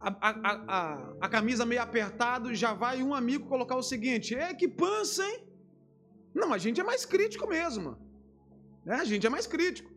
[0.00, 0.30] A, a,
[0.78, 5.24] a, a, camisa meio apertado, já vai um amigo colocar o seguinte: é que pança,
[5.24, 5.46] hein?
[6.34, 7.96] Não, a gente é mais crítico mesmo.
[8.84, 8.96] Né?
[8.96, 9.90] A gente é mais crítico.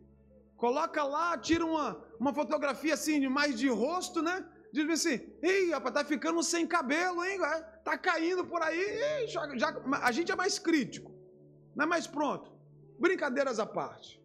[0.56, 4.44] Coloca lá, tira uma, uma fotografia assim, mais de rosto, né?
[4.76, 7.38] Diz assim, ei, rapaz, tá ficando sem cabelo, hein?
[7.82, 9.26] Tá caindo por aí.
[9.26, 9.68] Já, já,
[10.02, 11.10] a gente é mais crítico.
[11.74, 12.52] Não é mais pronto.
[12.98, 14.22] Brincadeiras à parte.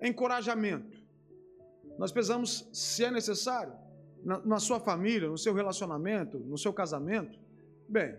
[0.00, 0.96] Encorajamento.
[1.98, 3.74] Nós precisamos, se é necessário,
[4.24, 7.38] na, na sua família, no seu relacionamento, no seu casamento,
[7.86, 8.18] bem,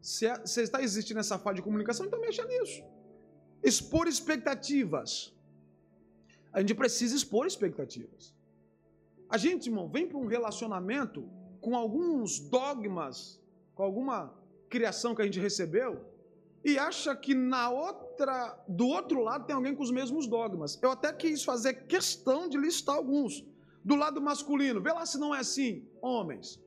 [0.00, 2.82] se, é, se está existindo essa falha de comunicação, então mexa nisso.
[3.62, 5.34] Expor expectativas.
[6.50, 8.34] A gente precisa expor expectativas.
[9.28, 11.28] A gente, irmão, vem para um relacionamento
[11.60, 13.40] com alguns dogmas,
[13.74, 14.32] com alguma
[14.68, 16.04] criação que a gente recebeu,
[16.64, 20.80] e acha que na outra, do outro lado tem alguém com os mesmos dogmas.
[20.82, 23.44] Eu até quis fazer questão de listar alguns.
[23.84, 26.60] Do lado masculino, vê lá se não é assim, homens.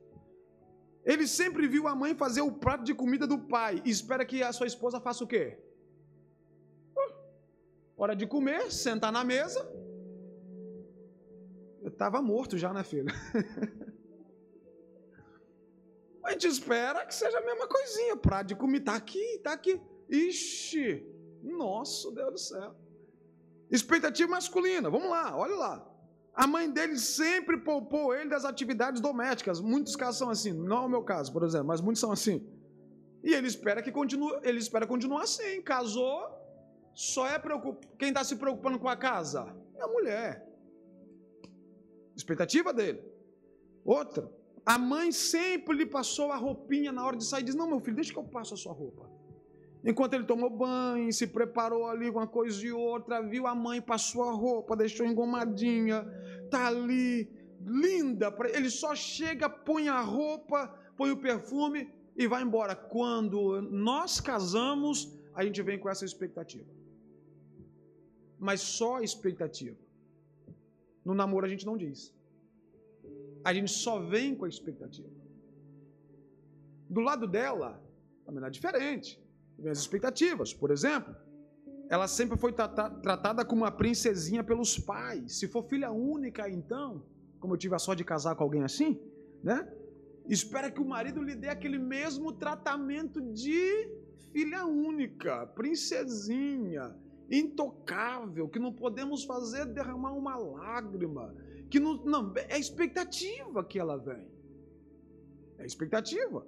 [1.04, 4.42] Ele sempre viu a mãe fazer o prato de comida do pai e espera que
[4.42, 5.58] a sua esposa faça o quê?
[7.96, 9.60] Hora de comer, sentar na mesa,
[11.82, 13.06] eu estava morto já, né, filho?
[16.22, 18.16] A gente espera que seja a mesma coisinha.
[18.16, 18.92] Prato de comida.
[18.92, 19.80] Tá aqui, tá aqui.
[20.08, 21.04] Ixi!
[21.42, 22.74] Nossa, Deus do céu.
[23.70, 24.90] Expectativa masculina.
[24.90, 25.86] Vamos lá, olha lá.
[26.34, 29.60] A mãe dele sempre poupou ele das atividades domésticas.
[29.60, 30.52] Muitos casos são assim.
[30.52, 32.46] Não é o meu caso, por exemplo, mas muitos são assim.
[33.24, 35.60] E ele espera que continue, ele espera continuar assim.
[35.62, 36.28] Casou,
[36.94, 37.40] só é
[37.98, 40.49] quem está se preocupando com a casa é a mulher.
[42.16, 43.02] Expectativa dele.
[43.84, 44.30] Outra,
[44.64, 47.42] a mãe sempre lhe passou a roupinha na hora de sair.
[47.42, 49.08] Diz: Não, meu filho, deixa que eu passo a sua roupa.
[49.82, 53.80] Enquanto ele tomou banho, se preparou ali com uma coisa e outra, viu a mãe,
[53.80, 56.06] passou a roupa, deixou engomadinha,
[56.50, 57.30] tá ali,
[57.64, 58.34] linda.
[58.52, 62.76] Ele só chega, põe a roupa, põe o perfume e vai embora.
[62.76, 66.68] Quando nós casamos, a gente vem com essa expectativa.
[68.38, 69.78] Mas só expectativa.
[71.04, 72.14] No namoro a gente não diz.
[73.44, 75.08] A gente só vem com a expectativa.
[76.88, 77.82] Do lado dela,
[78.24, 79.20] também é diferente.
[79.58, 80.52] Vem as expectativas.
[80.52, 81.14] Por exemplo,
[81.88, 85.38] ela sempre foi tratada como uma princesinha pelos pais.
[85.38, 87.02] Se for filha única, então,
[87.38, 89.00] como eu tive a sorte de casar com alguém assim,
[89.42, 89.68] né?
[90.28, 93.88] Espera que o marido lhe dê aquele mesmo tratamento de
[94.32, 96.94] filha única, princesinha,
[97.30, 101.34] intocável, que não podemos fazer derramar uma lágrima,
[101.70, 104.26] que não, não é expectativa que ela vem.
[105.58, 106.46] É expectativa.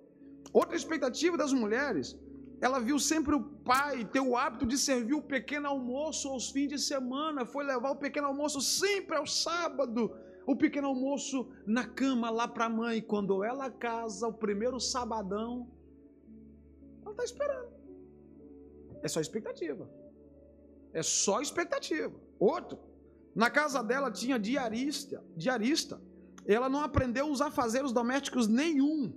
[0.52, 2.18] Outra expectativa das mulheres,
[2.60, 6.68] ela viu sempre o pai ter o hábito de servir o pequeno almoço aos fins
[6.68, 10.16] de semana, foi levar o pequeno almoço sempre ao sábado,
[10.46, 13.00] o pequeno almoço na cama lá para a mãe.
[13.00, 15.70] Quando ela casa, o primeiro sabadão,
[17.02, 17.70] ela está esperando.
[19.02, 19.88] É só expectativa.
[20.92, 22.14] É só expectativa.
[22.38, 22.78] Outro,
[23.34, 26.00] na casa dela tinha diarista, diarista.
[26.46, 29.12] Ela não aprendeu a usar fazeres domésticos nenhum.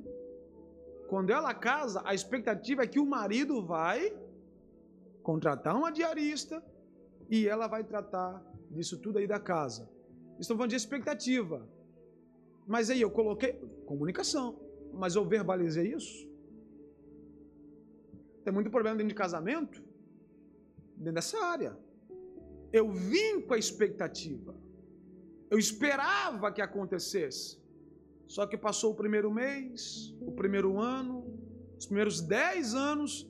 [1.08, 4.16] Quando ela casa, a expectativa é que o marido vai
[5.22, 6.64] contratar uma diarista
[7.30, 9.90] e ela vai tratar disso tudo aí da casa.
[10.40, 11.68] Estou falando de expectativa.
[12.68, 13.54] Mas aí eu coloquei
[13.86, 14.60] comunicação,
[14.94, 16.28] mas eu verbalizei isso.
[18.44, 19.84] Tem muito problema dentro de casamento
[20.98, 21.78] dessa área.
[22.72, 24.56] Eu vim com a expectativa.
[25.50, 27.60] Eu esperava que acontecesse.
[28.28, 31.26] Só que passou o primeiro mês, o primeiro ano,
[31.78, 33.30] os primeiros dez anos,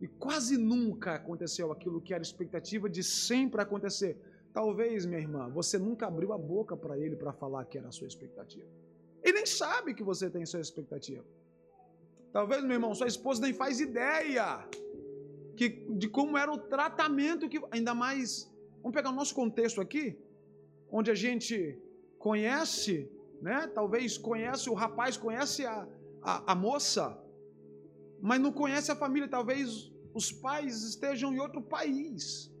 [0.00, 4.16] e quase nunca aconteceu aquilo que era expectativa de sempre acontecer.
[4.52, 7.92] Talvez, minha irmã, você nunca abriu a boca para ele para falar que era a
[7.92, 8.66] sua expectativa.
[9.22, 11.24] Ele nem sabe que você tem sua expectativa.
[12.32, 14.66] Talvez, meu irmão, sua esposa nem faz ideia
[15.58, 17.60] que, de como era o tratamento que.
[17.72, 18.48] Ainda mais.
[18.80, 20.16] Vamos pegar o nosso contexto aqui,
[20.88, 21.76] onde a gente
[22.16, 23.10] conhece,
[23.42, 23.66] né?
[23.66, 25.86] Talvez conhece, o rapaz conhece a,
[26.22, 27.04] a, a moça,
[28.22, 29.28] mas não conhece a família.
[29.28, 32.52] Talvez os pais estejam em outro país.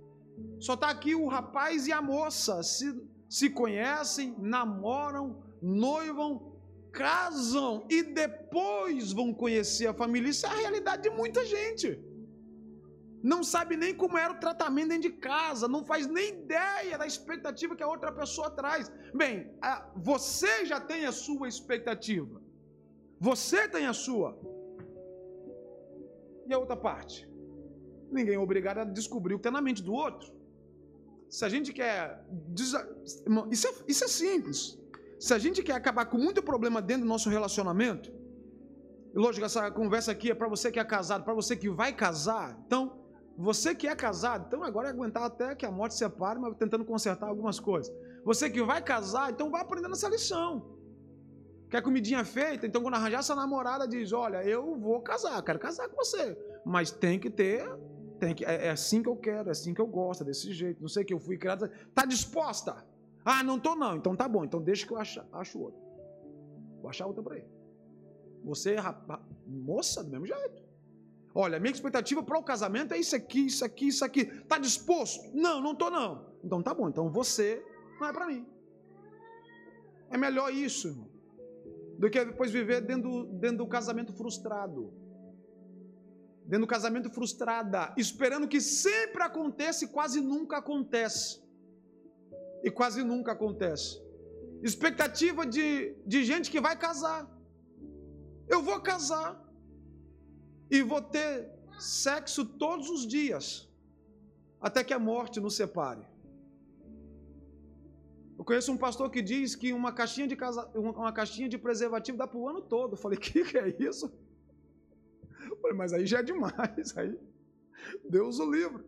[0.58, 6.52] Só está aqui o rapaz e a moça se, se conhecem, namoram, noivam,
[6.90, 10.30] casam e depois vão conhecer a família.
[10.30, 12.07] Isso é a realidade de muita gente.
[13.22, 17.06] Não sabe nem como era o tratamento dentro de casa, não faz nem ideia da
[17.06, 18.90] expectativa que a outra pessoa traz.
[19.14, 19.52] Bem,
[19.96, 22.40] você já tem a sua expectativa.
[23.20, 24.38] Você tem a sua.
[26.46, 27.28] E a outra parte?
[28.10, 30.32] Ninguém é obrigado a descobrir o que tem na mente do outro.
[31.28, 32.24] Se a gente quer.
[32.56, 32.88] Isso é,
[33.86, 34.78] isso é simples.
[35.18, 38.12] Se a gente quer acabar com muito problema dentro do nosso relacionamento,
[39.12, 42.56] lógico, essa conversa aqui é para você que é casado, para você que vai casar.
[42.64, 43.07] Então,
[43.40, 46.84] você que é casado, então agora é aguentar até que a morte separe, mas tentando
[46.84, 47.94] consertar algumas coisas.
[48.24, 50.76] Você que vai casar, então vai aprendendo essa lição.
[51.70, 52.66] Quer comidinha feita?
[52.66, 56.36] Então quando arranjar essa namorada, diz: Olha, eu vou casar, quero casar com você.
[56.66, 57.64] Mas tem que ter,
[58.18, 60.52] tem que, é, é assim que eu quero, é assim que eu gosto, é desse
[60.52, 60.80] jeito.
[60.80, 61.66] Não sei que eu fui criado.
[61.66, 62.84] Está disposta?
[63.24, 63.94] Ah, não estou não.
[63.94, 65.80] Então tá bom, então deixa que eu acho, acho outro.
[66.80, 67.48] Vou achar outra para ele.
[68.42, 70.67] Você, rapaz, moça, do mesmo jeito.
[71.34, 74.20] Olha, minha expectativa para o casamento é isso aqui, isso aqui, isso aqui.
[74.20, 75.30] Está disposto?
[75.34, 76.26] Não, não estou não.
[76.42, 77.62] Então tá bom, então você
[78.00, 78.46] não é para mim.
[80.10, 81.18] É melhor isso, irmão
[81.98, 84.92] do que depois viver dentro, dentro do casamento frustrado.
[86.44, 91.42] Dentro do casamento frustrada, esperando que sempre aconteça e quase nunca acontece.
[92.62, 94.00] E quase nunca acontece.
[94.62, 97.28] Expectativa de, de gente que vai casar.
[98.48, 99.30] Eu vou casar
[100.70, 103.68] e vou ter sexo todos os dias,
[104.60, 106.02] até que a morte nos separe.
[108.38, 112.16] Eu conheço um pastor que diz que uma caixinha de, casa, uma caixinha de preservativo
[112.16, 112.92] dá para o ano todo.
[112.92, 114.12] Eu falei, que que é isso?
[115.50, 116.96] Eu falei, mas aí já é demais.
[116.96, 117.18] Aí,
[118.08, 118.84] Deus o livre.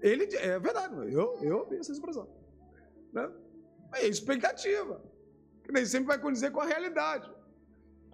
[0.00, 2.26] Ele, é verdade, eu, eu vi essa expressão.
[3.12, 3.30] Né?
[3.92, 5.02] É expectativa.
[5.62, 7.30] Que nem sempre vai condizer com a realidade.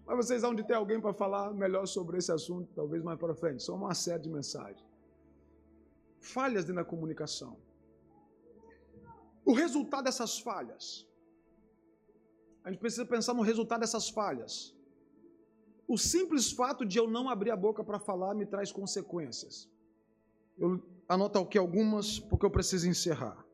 [0.07, 3.35] Mas vocês vão de ter alguém para falar melhor sobre esse assunto, talvez mais para
[3.35, 3.63] frente.
[3.63, 4.85] Só uma série de mensagens.
[6.21, 7.57] Falhas da comunicação.
[9.45, 11.07] O resultado dessas falhas.
[12.63, 14.75] A gente precisa pensar no resultado dessas falhas.
[15.89, 19.69] O simples fato de eu não abrir a boca para falar me traz consequências.
[20.59, 23.46] Eu anoto aqui algumas porque eu preciso encerrar.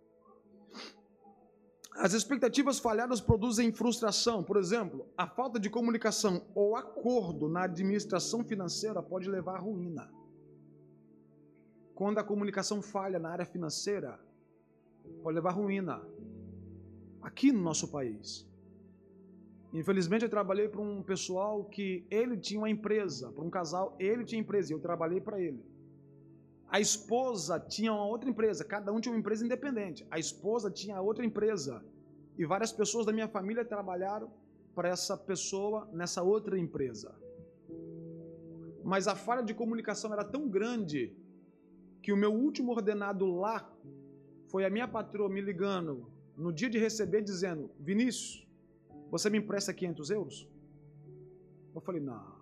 [1.97, 4.43] As expectativas falhadas produzem frustração.
[4.43, 10.11] Por exemplo, a falta de comunicação ou acordo na administração financeira pode levar à ruína.
[11.95, 14.19] Quando a comunicação falha na área financeira,
[15.23, 16.03] pode levar à ruína
[17.21, 18.49] aqui no nosso país.
[19.73, 24.25] Infelizmente, eu trabalhei para um pessoal que ele tinha uma empresa, para um casal, ele
[24.25, 25.65] tinha empresa e eu trabalhei para ele.
[26.77, 30.07] A esposa tinha uma outra empresa, cada um tinha uma empresa independente.
[30.11, 31.85] A esposa tinha outra empresa
[32.39, 34.33] e várias pessoas da minha família trabalharam
[34.75, 37.15] para essa pessoa nessa outra empresa.
[38.83, 41.15] Mas a falha de comunicação era tão grande
[42.01, 43.71] que o meu último ordenado lá
[44.47, 48.49] foi a minha patroa me ligando no dia de receber, dizendo: Vinícius,
[49.11, 50.49] você me empresta 500 euros?
[51.75, 52.35] Eu falei: Não,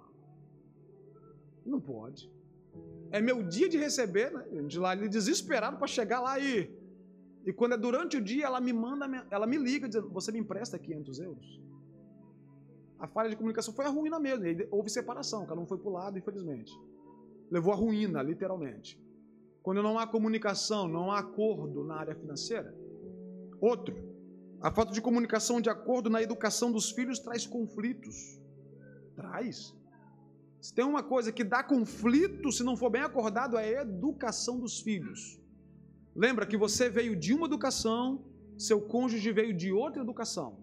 [1.67, 2.31] não pode.
[3.11, 4.45] É meu dia de receber, né?
[4.63, 6.71] De lá, ele desesperado para chegar lá e.
[7.45, 10.39] E quando é durante o dia, ela me manda, ela me liga dizendo: Você me
[10.39, 11.61] empresta 500 euros?
[12.99, 14.45] A falha de comunicação foi a ruína mesmo.
[14.71, 16.73] Houve separação, cada um foi para o lado, infelizmente.
[17.51, 19.01] Levou a ruína, literalmente.
[19.63, 22.75] Quando não há comunicação, não há acordo na área financeira.
[23.61, 23.95] Outro,
[24.61, 28.39] a falta de comunicação de acordo na educação dos filhos traz conflitos.
[29.17, 29.75] Traz.
[30.61, 34.59] Se tem uma coisa que dá conflito, se não for bem acordado, é a educação
[34.59, 35.41] dos filhos.
[36.15, 38.25] Lembra que você veio de uma educação,
[38.59, 40.59] seu cônjuge veio de outra educação.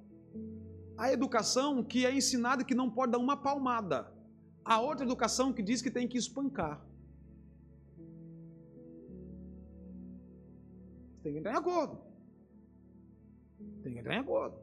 [0.95, 4.13] A educação que é ensinada que não pode dar uma palmada.
[4.63, 6.85] A outra educação que diz que tem que espancar.
[11.23, 11.99] Tem que entrar em acordo.
[13.81, 14.57] Tem que entrar em acordo.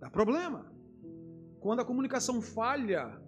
[0.00, 0.72] Dá problema.
[1.60, 3.21] Quando a comunicação falha,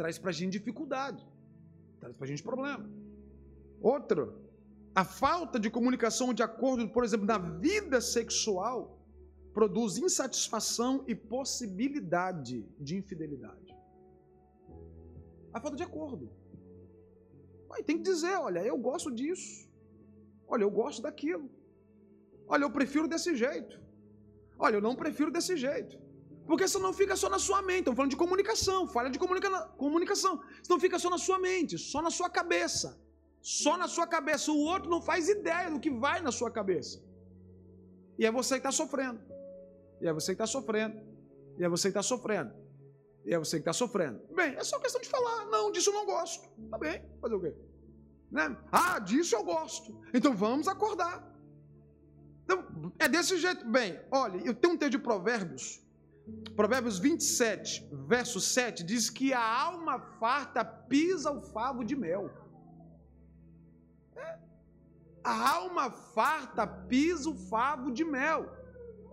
[0.00, 1.22] traz para a gente dificuldade,
[2.00, 2.84] traz para a gente problema.
[3.82, 4.22] Outro,
[4.94, 7.36] a falta de comunicação de acordo, por exemplo, na
[7.66, 8.78] vida sexual,
[9.52, 13.76] produz insatisfação e possibilidade de infidelidade.
[15.52, 16.30] A falta de acordo.
[17.84, 19.68] Tem que dizer, olha, eu gosto disso.
[20.48, 21.46] Olha, eu gosto daquilo.
[22.48, 23.78] Olha, eu prefiro desse jeito.
[24.58, 25.99] Olha, eu não prefiro desse jeito.
[26.50, 27.82] Porque isso não fica só na sua mente.
[27.82, 29.48] Estamos falando de comunicação, falha de comunica
[29.82, 30.42] comunicação.
[30.60, 33.00] Isso não fica só na sua mente, só na sua cabeça.
[33.40, 34.50] Só na sua cabeça.
[34.50, 37.00] O outro não faz ideia do que vai na sua cabeça.
[38.18, 39.20] E é você que está sofrendo.
[40.00, 40.96] E é você que está sofrendo.
[41.56, 42.52] E é você que está sofrendo.
[43.24, 44.20] E é você que está sofrendo.
[44.34, 45.46] Bem, é só questão de falar.
[45.46, 46.48] Não, disso eu não gosto.
[46.68, 47.54] Tá bem, fazer o quê?
[48.28, 48.56] Né?
[48.72, 50.02] Ah, disso eu gosto.
[50.12, 51.32] Então vamos acordar.
[52.42, 53.64] Então, é desse jeito.
[53.70, 55.80] Bem, olha, eu tenho um texto de Provérbios.
[56.56, 62.30] Provérbios 27, verso 7, diz que a alma farta pisa o favo de mel.
[64.16, 64.38] É.
[65.24, 68.52] A alma farta pisa o favo de mel.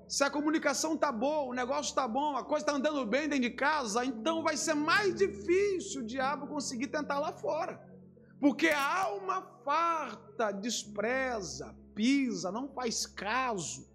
[0.07, 3.49] Se a comunicação está boa, o negócio está bom, a coisa está andando bem dentro
[3.49, 7.81] de casa, então vai ser mais difícil o diabo conseguir tentar lá fora.
[8.39, 13.85] Porque a alma farta despreza, pisa, não faz caso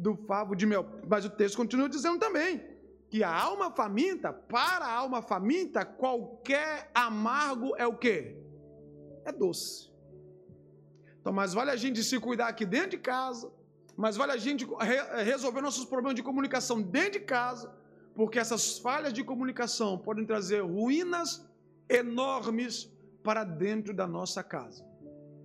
[0.00, 0.86] do favo de mel.
[1.06, 2.62] Mas o texto continua dizendo também
[3.10, 8.36] que a alma faminta, para a alma faminta, qualquer amargo é o quê?
[9.24, 9.90] É doce.
[11.20, 13.52] Então, mais vale a gente se cuidar aqui dentro de casa,
[13.96, 14.66] mas vale a gente
[15.24, 17.70] resolver nossos problemas de comunicação dentro de casa,
[18.14, 21.46] porque essas falhas de comunicação podem trazer ruínas
[21.88, 22.90] enormes
[23.22, 24.82] para dentro da nossa casa.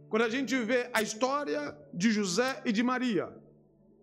[0.08, 3.36] Quando a gente vê a história de José e de Maria,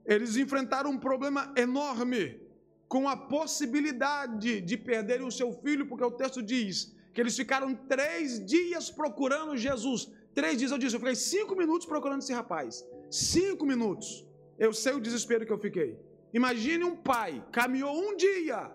[0.05, 2.41] eles enfrentaram um problema enorme
[2.89, 7.75] com a possibilidade de perderem o seu filho, porque o texto diz que eles ficaram
[7.75, 10.11] três dias procurando Jesus.
[10.35, 12.87] Três dias eu disse, eu fiquei cinco minutos procurando esse rapaz.
[13.11, 14.27] Cinco minutos.
[14.59, 15.99] Eu sei o desespero que eu fiquei.
[16.33, 18.73] Imagine um pai, caminhou um dia,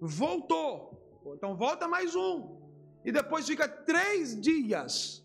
[0.00, 0.98] voltou,
[1.36, 2.56] então volta mais um,
[3.04, 5.22] e depois fica três dias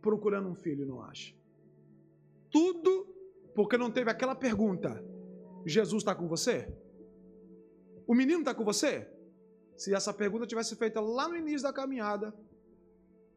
[0.00, 1.34] procurando um filho não acha.
[2.50, 3.06] Tudo
[3.58, 5.04] porque não teve aquela pergunta:
[5.66, 6.72] Jesus está com você?
[8.06, 9.10] O menino está com você?
[9.76, 12.32] Se essa pergunta tivesse feita lá no início da caminhada,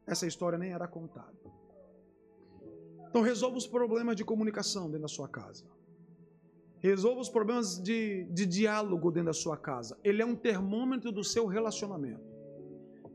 [0.05, 1.33] essa história nem era contada.
[3.09, 5.65] Então resolva os problemas de comunicação dentro da sua casa.
[6.77, 9.97] Resolva os problemas de, de diálogo dentro da sua casa.
[10.03, 12.29] Ele é um termômetro do seu relacionamento.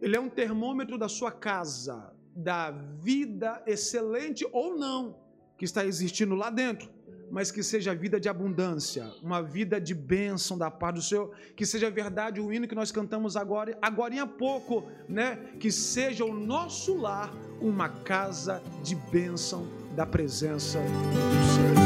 [0.01, 5.25] Ele é um termômetro da sua casa, da vida excelente ou não
[5.57, 6.96] que está existindo lá dentro,
[7.37, 11.67] mas que seja vida de abundância, uma vida de bênção da paz do Senhor, que
[11.67, 15.39] seja verdade o hino que nós cantamos agora, agora em pouco, né?
[15.61, 17.31] Que seja o nosso lar
[17.61, 21.86] uma casa de bênção da presença do Senhor.